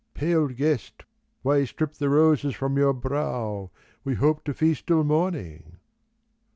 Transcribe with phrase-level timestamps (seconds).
[0.15, 1.03] "Pale guest,
[1.43, 3.69] why strip the roses from your brow?
[4.03, 5.77] We hope to feast till morning."